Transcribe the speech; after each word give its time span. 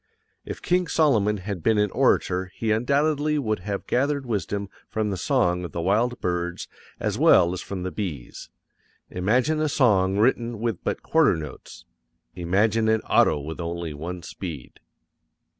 If 0.45 0.63
King 0.63 0.87
Solomon 0.87 1.37
had 1.37 1.61
been 1.61 1.77
an 1.77 1.91
orator 1.91 2.49
he 2.55 2.71
undoubtedly 2.71 3.37
would 3.37 3.59
have 3.59 3.85
gathered 3.85 4.25
wisdom 4.25 4.67
from 4.89 5.11
the 5.11 5.15
song 5.15 5.63
of 5.63 5.73
the 5.73 5.79
wild 5.79 6.19
birds 6.19 6.67
as 6.99 7.19
well 7.19 7.53
as 7.53 7.61
from 7.61 7.83
the 7.83 7.91
bees. 7.91 8.49
Imagine 9.11 9.59
a 9.61 9.69
song 9.69 10.17
written 10.17 10.59
with 10.59 10.83
but 10.83 11.03
quarter 11.03 11.35
notes. 11.37 11.85
Imagine 12.33 12.87
an 12.89 13.01
auto 13.01 13.39
with 13.39 13.59
only 13.61 13.93
one 13.93 14.23
speed. 14.23 14.79